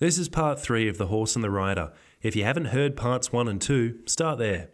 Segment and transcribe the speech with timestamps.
[0.00, 1.90] This is part three of The Horse and the Rider.
[2.22, 4.68] If you haven't heard parts one and two, start there.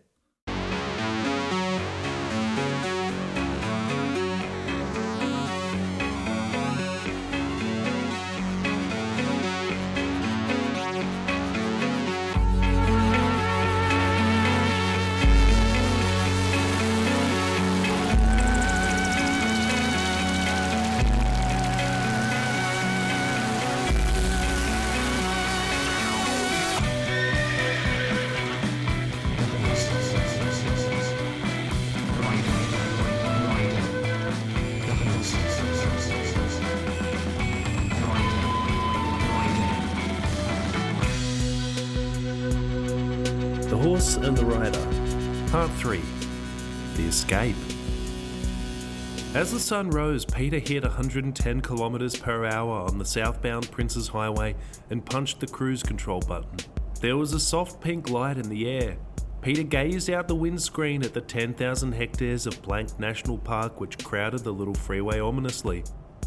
[43.94, 46.00] Horse and the Rider, Part 3
[46.96, 47.54] The Escape.
[49.36, 54.56] As the sun rose, Peter hit 110 kilometers per hour on the southbound Princes Highway
[54.90, 56.56] and punched the cruise control button.
[57.00, 58.96] There was a soft pink light in the air.
[59.42, 64.40] Peter gazed out the windscreen at the 10,000 hectares of blank national park which crowded
[64.42, 65.84] the little freeway ominously.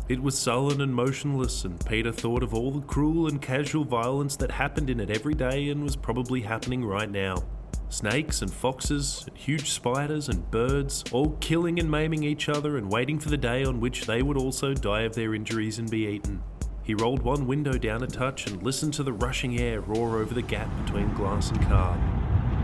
[0.08, 4.38] It was sullen and motionless, and Peter thought of all the cruel and casual violence
[4.38, 7.44] that happened in it every day and was probably happening right now.
[7.90, 12.92] Snakes and foxes, and huge spiders and birds, all killing and maiming each other and
[12.92, 16.06] waiting for the day on which they would also die of their injuries and be
[16.06, 16.44] eaten.
[16.84, 20.34] He rolled one window down a touch and listened to the rushing air roar over
[20.34, 22.17] the gap between glass and car.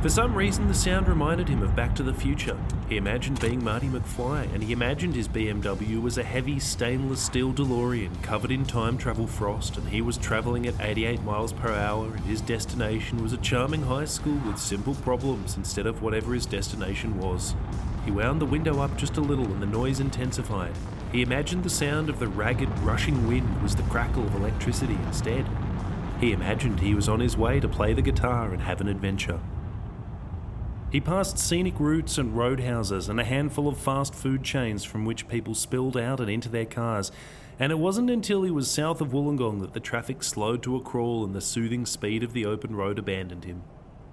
[0.03, 2.57] For some reason, the sound reminded him of Back to the Future.
[2.89, 7.53] He imagined being Marty McFly, and he imagined his BMW was a heavy stainless steel
[7.53, 12.07] DeLorean covered in time travel frost, and he was travelling at 88 miles per hour,
[12.07, 16.45] and his destination was a charming high school with simple problems instead of whatever his
[16.45, 17.55] destination was.
[18.03, 20.75] He wound the window up just a little, and the noise intensified.
[21.13, 25.47] He imagined the sound of the ragged, rushing wind was the crackle of electricity instead.
[26.19, 29.39] He imagined he was on his way to play the guitar and have an adventure.
[30.93, 35.27] He passed scenic routes and roadhouses and a handful of fast food chains from which
[35.27, 37.11] people spilled out and into their cars,
[37.57, 40.81] and it wasn't until he was south of Wollongong that the traffic slowed to a
[40.81, 43.63] crawl and the soothing speed of the open road abandoned him.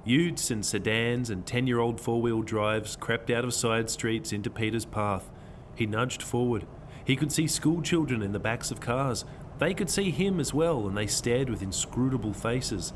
[0.06, 4.32] Utes and sedans and 10 year old four wheel drives crept out of side streets
[4.32, 5.28] into Peter's path.
[5.74, 6.66] He nudged forward.
[7.04, 9.26] He could see school children in the backs of cars.
[9.58, 12.94] They could see him as well, and they stared with inscrutable faces.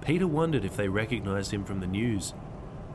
[0.00, 2.32] Peter wondered if they recognized him from the news.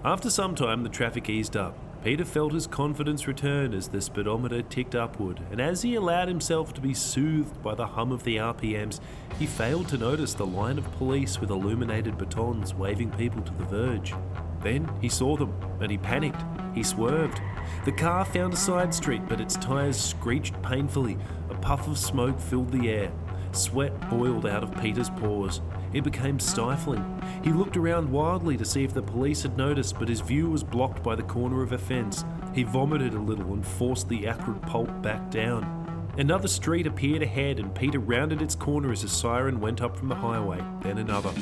[0.03, 1.77] After some time, the traffic eased up.
[2.03, 6.73] Peter felt his confidence return as the speedometer ticked upward, and as he allowed himself
[6.73, 8.99] to be soothed by the hum of the RPMs,
[9.37, 13.65] he failed to notice the line of police with illuminated batons waving people to the
[13.65, 14.15] verge.
[14.61, 16.41] Then he saw them, and he panicked.
[16.73, 17.39] He swerved.
[17.85, 21.19] The car found a side street, but its tyres screeched painfully.
[21.51, 23.11] A puff of smoke filled the air.
[23.51, 25.61] Sweat boiled out of Peter's pores.
[25.93, 27.21] It became stifling.
[27.43, 30.63] He looked around wildly to see if the police had noticed, but his view was
[30.63, 32.23] blocked by the corner of a fence.
[32.53, 35.77] He vomited a little and forced the acrid pulp back down.
[36.17, 40.09] Another street appeared ahead, and Peter rounded its corner as a siren went up from
[40.09, 41.33] the highway, then another.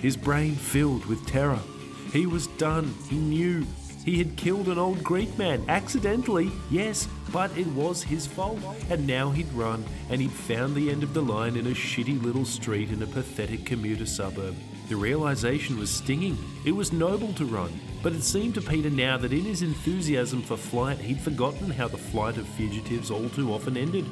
[0.00, 1.60] His brain filled with terror.
[2.12, 2.94] He was done.
[3.08, 3.66] He knew.
[4.04, 8.58] He had killed an old Greek man, accidentally, yes, but it was his fault.
[8.88, 12.22] And now he'd run, and he'd found the end of the line in a shitty
[12.22, 14.56] little street in a pathetic commuter suburb.
[14.88, 16.38] The realization was stinging.
[16.64, 20.42] It was noble to run, but it seemed to Peter now that in his enthusiasm
[20.42, 24.06] for flight, he'd forgotten how the flight of fugitives all too often ended.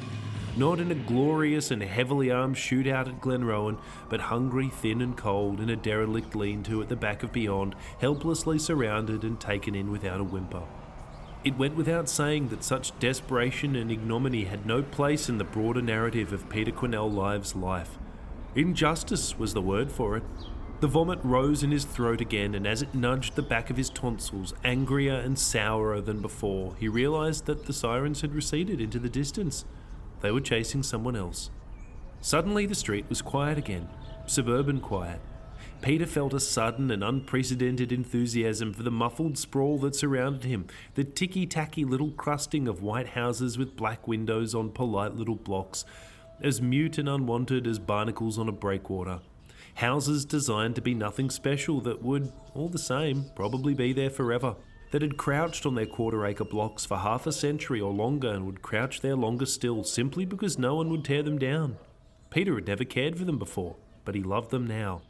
[0.57, 3.77] Not in a glorious and heavily armed shootout at Glenrowan,
[4.09, 7.75] but hungry, thin, and cold in a derelict lean to at the back of Beyond,
[7.99, 10.63] helplessly surrounded and taken in without a whimper.
[11.45, 15.81] It went without saying that such desperation and ignominy had no place in the broader
[15.81, 17.97] narrative of Peter Quinnell Live's life.
[18.55, 20.23] Injustice was the word for it.
[20.81, 23.89] The vomit rose in his throat again, and as it nudged the back of his
[23.89, 29.09] tonsils, angrier and sourer than before, he realized that the sirens had receded into the
[29.09, 29.63] distance.
[30.21, 31.49] They were chasing someone else.
[32.21, 33.87] Suddenly, the street was quiet again,
[34.25, 35.21] suburban quiet.
[35.81, 41.05] Peter felt a sudden and unprecedented enthusiasm for the muffled sprawl that surrounded him, the
[41.05, 45.85] ticky tacky little crusting of white houses with black windows on polite little blocks,
[46.41, 49.21] as mute and unwanted as barnacles on a breakwater.
[49.75, 54.57] Houses designed to be nothing special that would, all the same, probably be there forever.
[54.91, 58.45] That had crouched on their quarter acre blocks for half a century or longer and
[58.45, 61.77] would crouch there longer still simply because no one would tear them down.
[62.31, 65.01] Peter had never cared for them before, but he loved them now.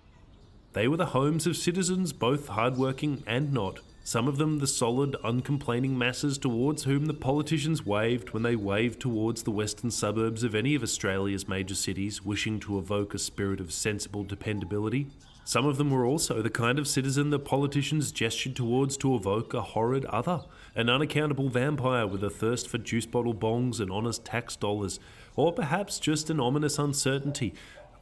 [0.74, 5.16] They were the homes of citizens, both hardworking and not, some of them the solid,
[5.24, 10.56] uncomplaining masses towards whom the politicians waved when they waved towards the western suburbs of
[10.56, 15.08] any of Australia's major cities, wishing to evoke a spirit of sensible dependability.
[15.50, 19.52] Some of them were also the kind of citizen the politicians gestured towards to evoke
[19.56, 20.44] a horrid other,
[20.76, 25.00] an unaccountable vampire with a thirst for juice bottle bongs and honest tax dollars,
[25.36, 27.56] or perhaps just an ominous uncertainty.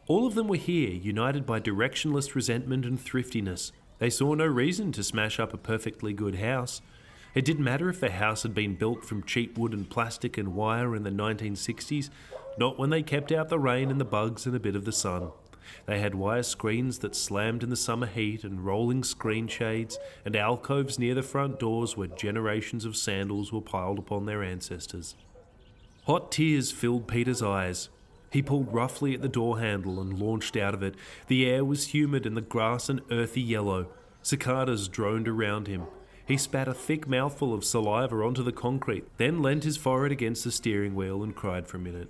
[0.08, 3.72] All of them were here, united by directionless resentment and thriftiness.
[4.00, 6.82] They saw no reason to smash up a perfectly good house.
[7.34, 10.54] It didn't matter if the house had been built from cheap wood and plastic and
[10.54, 12.10] wire in the 1960s,
[12.58, 14.92] not when they kept out the rain and the bugs and a bit of the
[14.92, 15.32] sun.
[15.86, 20.36] They had wire screens that slammed in the summer heat and rolling screen shades and
[20.36, 25.16] alcoves near the front doors where generations of sandals were piled upon their ancestors.
[26.06, 27.90] Hot tears filled Peter's eyes.
[28.32, 30.96] He pulled roughly at the door handle and launched out of it.
[31.28, 33.88] The air was humid and the grass an earthy yellow.
[34.22, 35.84] Cicadas droned around him.
[36.28, 40.44] He spat a thick mouthful of saliva onto the concrete, then leant his forehead against
[40.44, 42.10] the steering wheel and cried for a minute.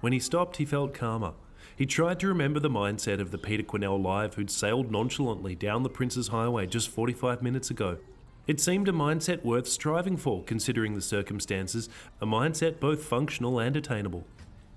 [0.00, 1.34] When he stopped, he felt calmer.
[1.82, 5.82] He tried to remember the mindset of the Peter Quinnell Live who'd sailed nonchalantly down
[5.82, 7.98] the Princes Highway just 45 minutes ago.
[8.46, 11.88] It seemed a mindset worth striving for, considering the circumstances,
[12.20, 14.24] a mindset both functional and attainable.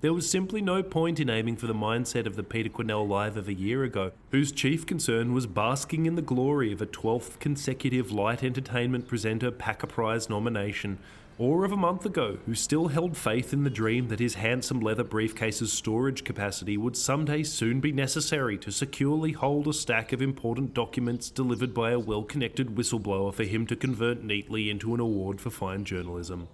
[0.00, 3.36] There was simply no point in aiming for the mindset of the Peter Quinnell Live
[3.36, 7.38] of a year ago, whose chief concern was basking in the glory of a 12th
[7.38, 10.98] consecutive light entertainment presenter Packer Prize nomination,
[11.38, 14.80] or of a month ago, who still held faith in the dream that his handsome
[14.80, 20.22] leather briefcase's storage capacity would someday soon be necessary to securely hold a stack of
[20.22, 25.00] important documents delivered by a well connected whistleblower for him to convert neatly into an
[25.00, 26.48] award for fine journalism.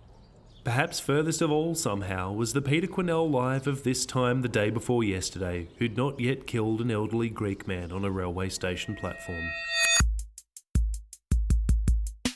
[0.65, 4.71] Perhaps furthest of all, somehow, was the Peter Quinnell live of this time the day
[4.71, 9.43] before yesterday, who'd not yet killed an elderly Greek man on a railway station platform.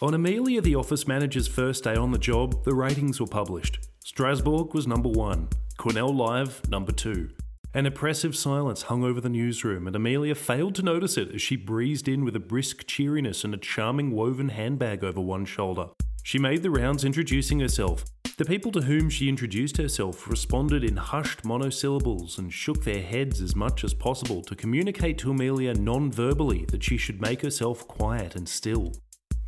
[0.02, 3.78] On Amelia, the office manager's first day on the job, the ratings were published.
[4.04, 5.48] Strasbourg was number one,
[5.78, 7.30] Quinnell Live number two.
[7.72, 11.56] An oppressive silence hung over the newsroom, and Amelia failed to notice it as she
[11.56, 15.86] breezed in with a brisk cheeriness and a charming woven handbag over one shoulder.
[16.22, 18.04] She made the rounds introducing herself.
[18.36, 23.40] The people to whom she introduced herself responded in hushed monosyllables and shook their heads
[23.40, 27.88] as much as possible to communicate to Amelia non verbally that she should make herself
[27.88, 28.92] quiet and still.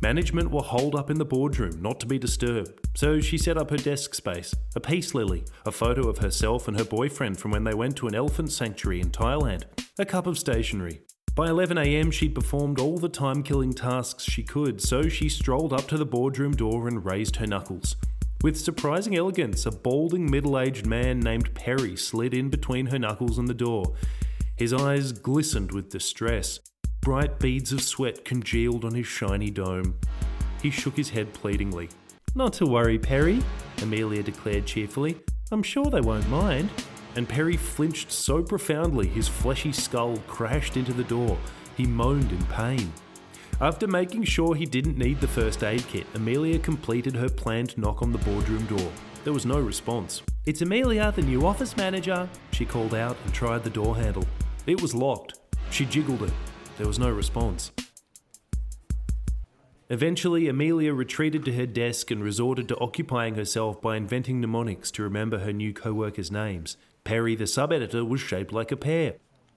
[0.01, 3.69] Management were holed up in the boardroom, not to be disturbed, so she set up
[3.69, 7.65] her desk space, a peace lily, a photo of herself and her boyfriend from when
[7.65, 9.63] they went to an elephant sanctuary in Thailand,
[9.97, 11.01] a cup of stationery.
[11.35, 15.87] By 11am, she'd performed all the time killing tasks she could, so she strolled up
[15.89, 17.97] to the boardroom door and raised her knuckles.
[18.41, 23.37] With surprising elegance, a balding middle aged man named Perry slid in between her knuckles
[23.37, 23.95] and the door.
[24.55, 26.61] His eyes glistened with distress.
[27.01, 29.95] Bright beads of sweat congealed on his shiny dome.
[30.61, 31.89] He shook his head pleadingly.
[32.35, 33.41] Not to worry, Perry,
[33.81, 35.17] Amelia declared cheerfully.
[35.51, 36.69] I'm sure they won't mind.
[37.15, 41.37] And Perry flinched so profoundly his fleshy skull crashed into the door.
[41.75, 42.93] He moaned in pain.
[43.61, 48.01] After making sure he didn't need the first aid kit, Amelia completed her planned knock
[48.01, 48.91] on the boardroom door.
[49.23, 50.21] There was no response.
[50.45, 54.25] It's Amelia, the new office manager, she called out and tried the door handle.
[54.67, 55.39] It was locked.
[55.71, 56.31] She jiggled it.
[56.79, 57.73] There was no response.
[59.89, 65.03] Eventually, Amelia retreated to her desk and resorted to occupying herself by inventing mnemonics to
[65.03, 66.77] remember her new co workers' names.
[67.03, 69.15] Perry, the sub editor, was shaped like a pear.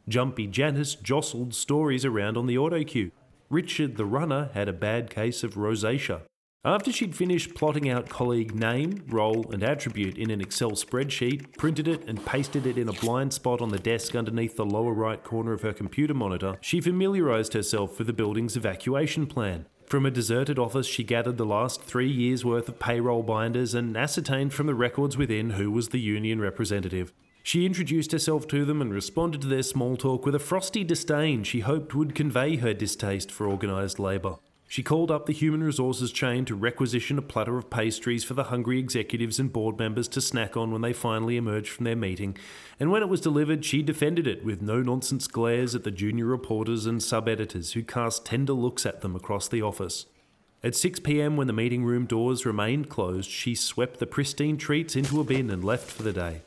[0.08, 3.12] Jumpy Janice jostled stories around on the auto cue.
[3.48, 6.22] Richard, the runner, had a bad case of rosacea.
[6.64, 11.88] After she'd finished plotting out colleague name, role, and attribute in an Excel spreadsheet, printed
[11.88, 15.24] it, and pasted it in a blind spot on the desk underneath the lower right
[15.24, 19.66] corner of her computer monitor, she familiarised herself with the building's evacuation plan.
[19.86, 23.96] From a deserted office, she gathered the last three years' worth of payroll binders and
[23.96, 27.12] ascertained from the records within who was the union representative.
[27.42, 31.42] She introduced herself to them and responded to their small talk with a frosty disdain
[31.42, 34.36] she hoped would convey her distaste for organised labour.
[34.72, 38.44] She called up the human resources chain to requisition a platter of pastries for the
[38.44, 42.38] hungry executives and board members to snack on when they finally emerged from their meeting,
[42.80, 46.24] and when it was delivered, she defended it with no nonsense glares at the junior
[46.24, 50.06] reporters and sub editors who cast tender looks at them across the office.
[50.64, 54.96] At 6 pm, when the meeting room doors remained closed, she swept the pristine treats
[54.96, 56.40] into a bin and left for the day.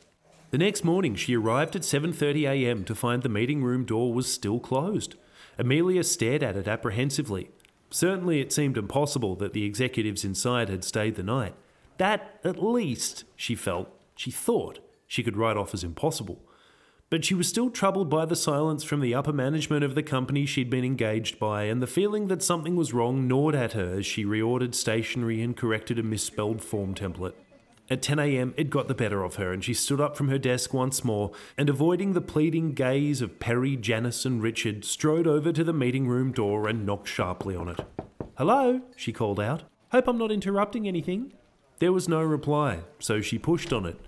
[0.49, 2.85] The next morning, she arrived at 7:30 a.m.
[2.85, 5.13] to find the meeting room door was still closed.
[5.59, 7.51] Amelia stared at it apprehensively.
[7.89, 11.55] Certainly, it seemed impossible that the executives inside had stayed the night.
[11.97, 16.41] That, at least, she felt, she thought, she could write off as impossible.
[17.09, 20.45] But she was still troubled by the silence from the upper management of the company
[20.45, 24.05] she'd been engaged by, and the feeling that something was wrong gnawed at her as
[24.05, 27.35] she reordered stationery and corrected a misspelled form template.
[27.87, 30.73] At 10am, it got the better of her, and she stood up from her desk
[30.73, 35.63] once more, and avoiding the pleading gaze of Perry, Janice, and Richard, strode over to
[35.63, 37.81] the meeting room door and knocked sharply on it.
[38.39, 39.63] Hello, she called out.
[39.91, 41.33] Hope I'm not interrupting anything.
[41.77, 43.99] There was no reply, so she pushed on it.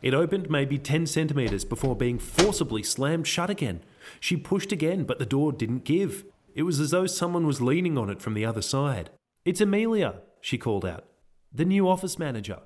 [0.00, 3.80] It opened maybe 10 centimetres before being forcibly slammed shut again.
[4.20, 6.24] She pushed again, but the door didn't give.
[6.54, 9.10] It was as though someone was leaning on it from the other side.
[9.44, 11.04] It's Amelia, she called out.
[11.52, 12.60] The new office manager.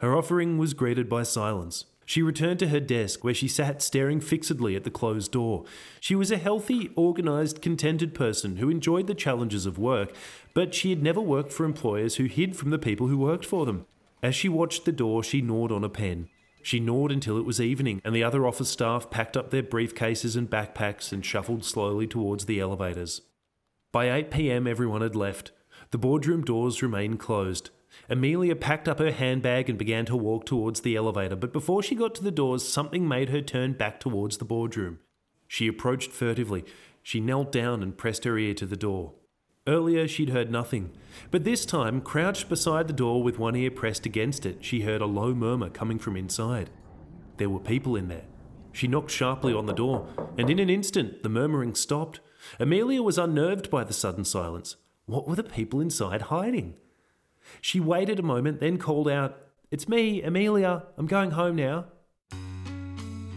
[0.00, 1.84] Her offering was greeted by silence.
[2.06, 5.64] She returned to her desk where she sat staring fixedly at the closed door.
[6.00, 10.12] She was a healthy, organised, contented person who enjoyed the challenges of work,
[10.54, 13.64] but she had never worked for employers who hid from the people who worked for
[13.64, 13.86] them.
[14.22, 16.28] As she watched the door, she gnawed on a pen.
[16.62, 20.36] She gnawed until it was evening, and the other office staff packed up their briefcases
[20.36, 23.22] and backpacks and shuffled slowly towards the elevators.
[23.92, 25.52] By 8 pm, everyone had left.
[25.90, 27.70] The boardroom doors remained closed.
[28.08, 31.94] Amelia packed up her handbag and began to walk towards the elevator, but before she
[31.94, 34.98] got to the doors, something made her turn back towards the boardroom.
[35.46, 36.64] She approached furtively.
[37.02, 39.14] She knelt down and pressed her ear to the door.
[39.66, 40.90] Earlier, she'd heard nothing,
[41.30, 45.00] but this time, crouched beside the door with one ear pressed against it, she heard
[45.00, 46.70] a low murmur coming from inside.
[47.36, 48.24] There were people in there.
[48.72, 52.20] She knocked sharply on the door, and in an instant, the murmuring stopped.
[52.58, 54.76] Amelia was unnerved by the sudden silence.
[55.06, 56.74] What were the people inside hiding?
[57.60, 59.36] She waited a moment, then called out,
[59.70, 60.84] It's me, Amelia.
[60.96, 61.86] I'm going home now.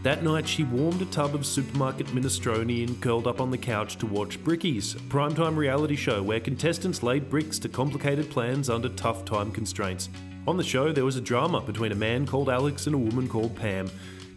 [0.04, 3.96] That night, she warmed a tub of supermarket minestrone and curled up on the couch
[3.96, 8.90] to watch Brickies, a primetime reality show where contestants laid bricks to complicated plans under
[8.90, 10.10] tough time constraints.
[10.46, 13.26] On the show, there was a drama between a man called Alex and a woman
[13.26, 13.90] called Pam.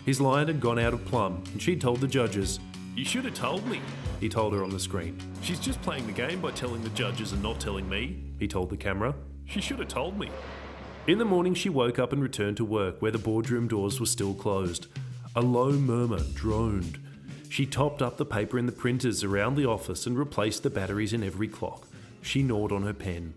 [0.06, 2.62] His line had gone out of plumb, and she told the judges,
[2.96, 3.82] You should have told me,
[4.22, 5.20] he told her on the screen.
[5.42, 8.70] She's just playing the game by telling the judges and not telling me, he told
[8.70, 9.14] the camera.
[9.48, 10.30] She should have told me.
[11.08, 14.06] In the morning, she woke up and returned to work, where the boardroom doors were
[14.06, 14.88] still closed.
[15.36, 17.00] A low murmur droned.
[17.50, 21.14] She topped up the paper in the printers around the office and replaced the batteries
[21.14, 21.88] in every clock.
[22.22, 23.34] She gnawed on her pen.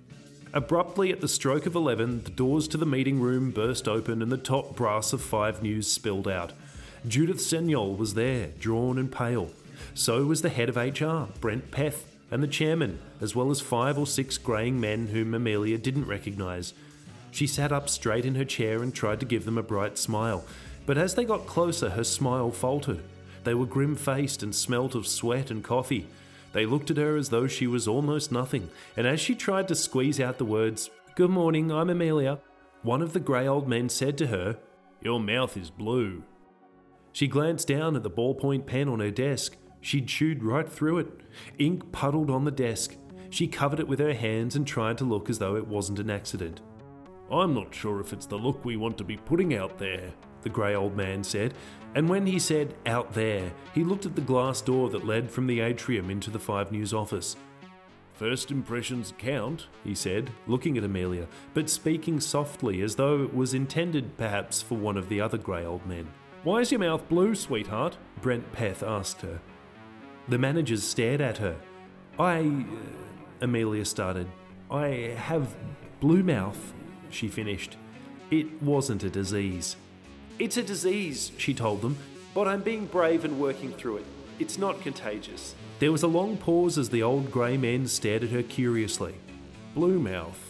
[0.52, 4.32] Abruptly, at the stroke of 11, the doors to the meeting room burst open and
[4.32, 6.52] the top brass of Five News spilled out.
[7.06, 9.50] Judith Senyol was there, drawn and pale.
[9.94, 13.98] So was the head of HR, Brent Peth, and the chairman, as well as five
[13.98, 16.74] or six greying men whom Amelia didn't recognise.
[17.30, 20.44] She sat up straight in her chair and tried to give them a bright smile,
[20.86, 23.02] but as they got closer, her smile faltered.
[23.44, 26.06] They were grim faced and smelt of sweat and coffee.
[26.52, 29.74] They looked at her as though she was almost nothing, and as she tried to
[29.74, 32.38] squeeze out the words, Good morning, I'm Amelia,
[32.82, 34.56] one of the grey old men said to her,
[35.02, 36.24] Your mouth is blue.
[37.12, 39.56] She glanced down at the ballpoint pen on her desk.
[39.80, 41.08] She'd chewed right through it.
[41.58, 42.96] Ink puddled on the desk.
[43.30, 46.10] She covered it with her hands and tried to look as though it wasn't an
[46.10, 46.60] accident.
[47.30, 50.48] I'm not sure if it's the look we want to be putting out there, the
[50.48, 51.54] grey old man said,
[51.94, 55.46] and when he said out there, he looked at the glass door that led from
[55.46, 57.36] the atrium into the Five News office.
[58.14, 63.54] First impressions count, he said, looking at Amelia, but speaking softly as though it was
[63.54, 66.06] intended perhaps for one of the other grey old men.
[66.42, 67.96] Why is your mouth blue, sweetheart?
[68.20, 69.40] Brent Peth asked her.
[70.30, 71.56] The managers stared at her.
[72.16, 72.38] I.
[72.38, 74.28] Uh, Amelia started.
[74.70, 75.52] I have
[75.98, 76.72] blue mouth,
[77.10, 77.76] she finished.
[78.30, 79.74] It wasn't a disease.
[80.38, 81.98] It's a disease, she told them,
[82.32, 84.04] but I'm being brave and working through it.
[84.38, 85.56] It's not contagious.
[85.80, 89.14] There was a long pause as the old grey men stared at her curiously.
[89.74, 90.40] Blue mouth,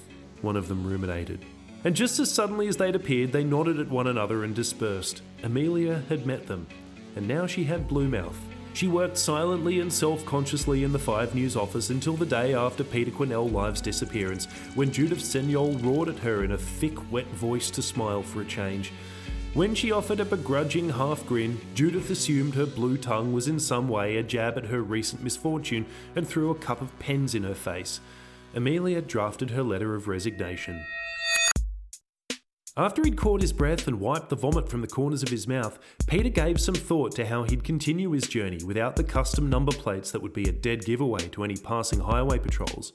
[0.43, 1.43] one of them ruminated.
[1.85, 5.23] And just as suddenly as they'd appeared, they nodded at one another and dispersed.
[5.43, 6.67] Amelia had met them,
[7.17, 8.39] and now she had blue mouth.
[8.73, 12.85] She worked silently and self consciously in the Five News office until the day after
[12.85, 17.71] Peter Quinnell Live's disappearance, when Judith Senyol roared at her in a thick, wet voice
[17.73, 18.93] to smile for a change.
[19.53, 23.89] When she offered a begrudging half grin, Judith assumed her blue tongue was in some
[23.89, 27.55] way a jab at her recent misfortune and threw a cup of pens in her
[27.55, 28.01] face.
[28.55, 30.85] Amelia drafted her letter of resignation.
[32.81, 35.79] After he'd caught his breath and wiped the vomit from the corners of his mouth,
[36.07, 40.11] Peter gave some thought to how he'd continue his journey without the custom number plates
[40.11, 42.95] that would be a dead giveaway to any passing highway patrols.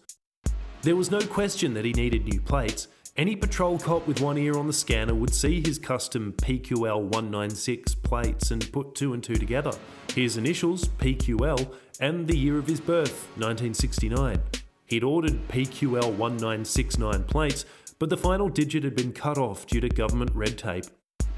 [0.81, 2.87] There was no question that he needed new plates.
[3.15, 7.93] Any patrol cop with one ear on the scanner would see his custom PQL 196
[7.93, 9.71] plates and put two and two together.
[10.15, 14.41] His initials, PQL, and the year of his birth, 1969.
[14.87, 17.65] He'd ordered PQL 1969 plates,
[18.05, 20.85] but the final digit had been cut off due to government red tape.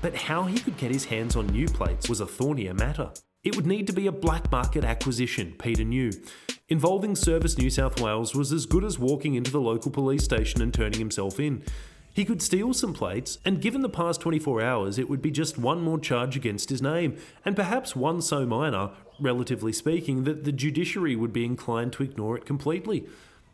[0.01, 3.09] But how he could get his hands on new plates was a thornier matter.
[3.41, 6.12] It would need to be a black market acquisition, Peter knew.
[6.67, 10.62] Involving Service New South Wales was as good as walking into the local police station
[10.62, 11.63] and turning himself in.
[12.13, 15.57] He could steal some plates, and given the past 24 hours, it would be just
[15.57, 18.89] one more charge against his name, and perhaps one so minor,
[19.21, 23.07] relatively speaking, that the judiciary would be inclined to ignore it completely.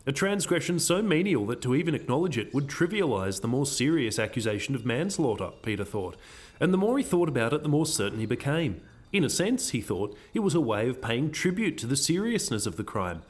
[0.06, 4.76] A transgression so menial that to even acknowledge it would trivialise the more serious accusation
[4.76, 6.18] of manslaughter, Peter thought.
[6.60, 8.82] And the more he thought about it, the more certain he became.
[9.14, 12.66] In a sense, he thought, it was a way of paying tribute to the seriousness
[12.66, 13.22] of the crime.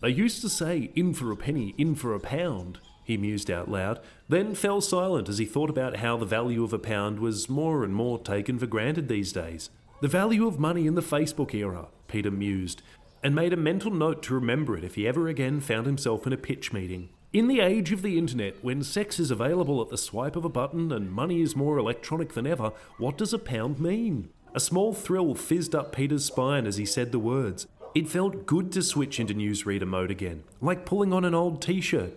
[0.00, 3.68] They used to say, in for a penny, in for a pound he mused out
[3.68, 3.98] loud,
[4.28, 7.82] then fell silent as he thought about how the value of a pound was more
[7.82, 9.70] and more taken for granted these days.
[10.00, 12.82] The value of money in the Facebook era, Peter mused,
[13.22, 16.32] and made a mental note to remember it if he ever again found himself in
[16.32, 17.08] a pitch meeting.
[17.32, 20.50] In the age of the internet, when sex is available at the swipe of a
[20.50, 24.28] button and money is more electronic than ever, what does a pound mean?
[24.54, 27.66] A small thrill fizzed up Peter's spine as he said the words.
[27.94, 31.80] It felt good to switch into newsreader mode again, like pulling on an old t
[31.80, 32.14] shirt.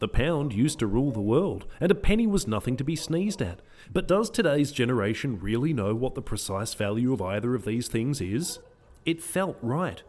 [0.00, 3.42] The pound used to rule the world, and a penny was nothing to be sneezed
[3.42, 3.60] at.
[3.92, 8.20] But does today's generation really know what the precise value of either of these things
[8.20, 8.58] is?
[9.04, 10.02] It felt right.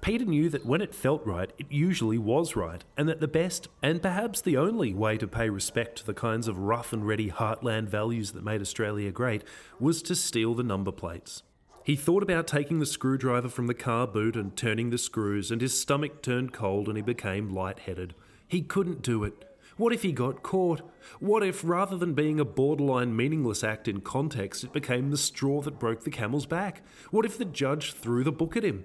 [0.00, 3.68] Peter knew that when it felt right, it usually was right, and that the best,
[3.82, 7.30] and perhaps the only, way to pay respect to the kinds of rough and ready
[7.30, 9.44] heartland values that made Australia great
[9.78, 11.42] was to steal the number plates.
[11.84, 15.60] He thought about taking the screwdriver from the car boot and turning the screws, and
[15.60, 18.14] his stomach turned cold and he became light-headed.
[18.46, 19.44] He couldn't do it.
[19.78, 20.82] What if he got caught?
[21.20, 25.62] What if, rather than being a borderline meaningless act in context, it became the straw
[25.62, 26.82] that broke the camel's back?
[27.10, 28.84] What if the judge threw the book at him?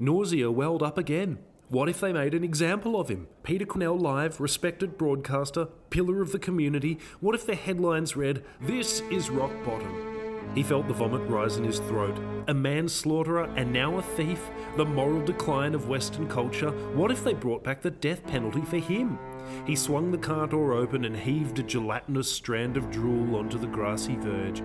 [0.00, 1.38] Nausea welled up again.
[1.70, 3.26] What if they made an example of him?
[3.42, 6.98] Peter Quinnell Live, respected broadcaster, pillar of the community.
[7.18, 10.52] What if the headlines read, This is rock bottom?
[10.54, 12.16] He felt the vomit rise in his throat.
[12.46, 14.40] A manslaughterer and now a thief?
[14.76, 16.70] The moral decline of Western culture?
[16.94, 19.18] What if they brought back the death penalty for him?
[19.66, 23.66] He swung the car door open and heaved a gelatinous strand of drool onto the
[23.66, 24.62] grassy verge.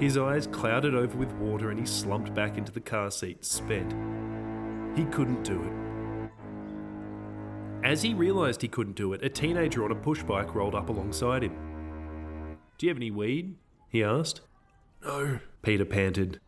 [0.00, 3.94] His eyes clouded over with water and he slumped back into the car seat, spent.
[4.96, 5.72] He couldn't do it.
[7.84, 11.42] As he realised he couldn't do it, a teenager on a pushbike rolled up alongside
[11.42, 11.54] him.
[12.78, 13.56] Do you have any weed?
[13.88, 14.40] he asked.
[15.04, 16.40] No, Peter panted.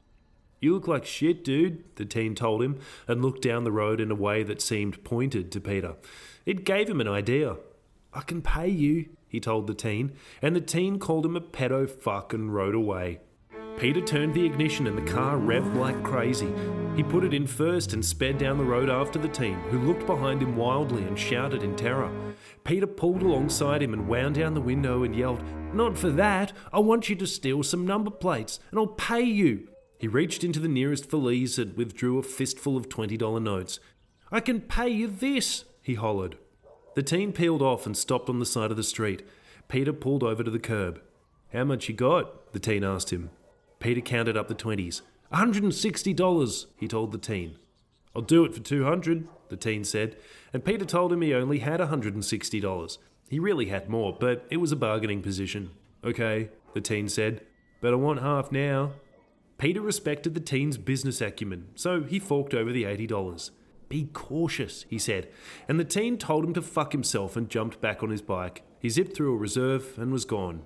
[0.61, 4.11] You look like shit, dude, the teen told him, and looked down the road in
[4.11, 5.95] a way that seemed pointed to Peter.
[6.45, 7.57] It gave him an idea.
[8.13, 11.89] I can pay you, he told the teen, and the teen called him a pedo
[11.89, 13.21] fuck and rode away.
[13.79, 16.53] Peter turned the ignition and the car revved like crazy.
[16.97, 20.05] He put it in first and sped down the road after the team, who looked
[20.05, 22.11] behind him wildly and shouted in terror.
[22.65, 26.53] Peter pulled alongside him and wound down the window and yelled, Not for that!
[26.73, 29.69] I want you to steal some number plates, and I'll pay you!
[30.01, 33.79] He reached into the nearest valise and withdrew a fistful of $20 notes.
[34.33, 36.37] I can pay you this, he hollered.
[36.97, 39.23] The teen peeled off and stopped on the side of the street.
[39.69, 41.01] Peter pulled over to the curb.
[41.53, 42.53] How much you got?
[42.53, 43.31] the teen asked him.
[43.81, 45.03] Peter counted up the twenties.
[45.33, 47.57] $160, he told the teen.
[48.17, 50.17] I'll do it for 200, the teen said,
[50.53, 52.99] and Peter told him he only had $160.
[53.29, 55.71] He really had more, but it was a bargaining position.
[56.03, 57.43] Okay, the teen said,
[57.81, 58.93] but I want half now.
[59.59, 63.51] Peter respected the teen's business acumen, so he forked over the $80.
[63.89, 65.29] Be cautious, he said,
[65.67, 68.63] and the teen told him to fuck himself and jumped back on his bike.
[68.81, 70.63] He zipped through a reserve and was gone.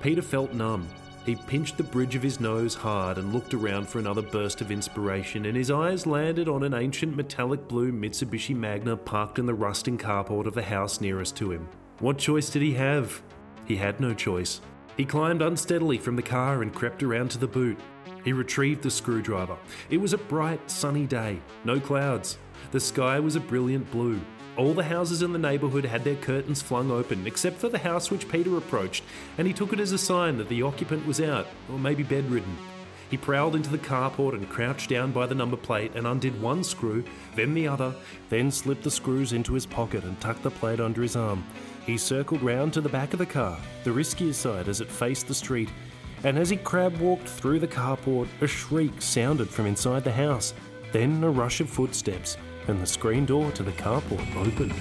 [0.00, 0.88] Peter felt numb.
[1.24, 4.72] He pinched the bridge of his nose hard and looked around for another burst of
[4.72, 9.54] inspiration, and his eyes landed on an ancient metallic blue Mitsubishi Magna parked in the
[9.54, 11.68] rusting carport of the house nearest to him.
[12.00, 13.22] What choice did he have?
[13.64, 14.60] He had no choice.
[14.96, 17.78] He climbed unsteadily from the car and crept around to the boot.
[18.24, 19.56] He retrieved the screwdriver.
[19.90, 22.38] It was a bright, sunny day, no clouds.
[22.72, 24.20] The sky was a brilliant blue.
[24.58, 28.10] All the houses in the neighbourhood had their curtains flung open, except for the house
[28.10, 29.02] which Peter approached,
[29.38, 32.58] and he took it as a sign that the occupant was out, or maybe bedridden.
[33.10, 36.62] He prowled into the carport and crouched down by the number plate and undid one
[36.64, 37.02] screw,
[37.34, 37.94] then the other,
[38.28, 41.44] then slipped the screws into his pocket and tucked the plate under his arm.
[41.86, 45.28] He circled round to the back of the car, the riskier side as it faced
[45.28, 45.70] the street,
[46.24, 50.52] and as he crab walked through the carport, a shriek sounded from inside the house,
[50.92, 52.36] then a rush of footsteps,
[52.68, 54.74] and the screen door to the carport opened.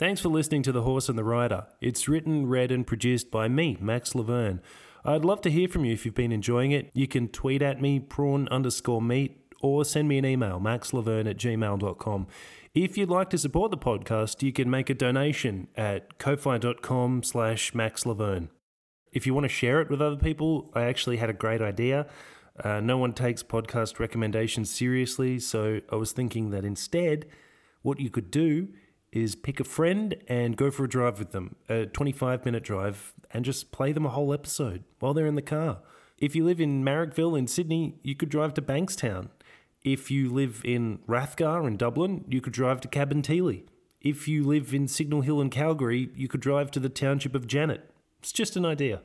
[0.00, 1.66] Thanks for listening to The Horse and the Rider.
[1.82, 4.60] It's written, read, and produced by me, Max Lavergne.
[5.04, 6.90] I'd love to hear from you if you've been enjoying it.
[6.94, 11.36] You can tweet at me, prawn underscore meat, or send me an email, maxlavergne at
[11.36, 12.26] gmail.com.
[12.74, 17.72] If you'd like to support the podcast, you can make a donation at ko-fi.com slash
[17.72, 18.48] maxlavergne.
[19.12, 22.06] If you want to share it with other people, I actually had a great idea.
[22.62, 27.26] Uh, no one takes podcast recommendations seriously, so I was thinking that instead,
[27.82, 28.68] what you could do
[29.12, 33.14] is pick a friend and go for a drive with them, a 25 minute drive,
[33.32, 35.80] and just play them a whole episode while they're in the car.
[36.18, 39.30] If you live in Marrickville in Sydney, you could drive to Bankstown.
[39.82, 43.64] If you live in Rathgar in Dublin, you could drive to Cabinteely.
[44.02, 47.46] If you live in Signal Hill in Calgary, you could drive to the township of
[47.46, 47.90] Janet.
[48.18, 49.00] It's just an idea.